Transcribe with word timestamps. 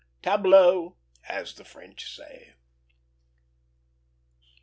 Tableau! 0.23 0.97
as 1.29 1.53
the 1.53 1.63
French 1.63 2.11
say. 2.15 2.55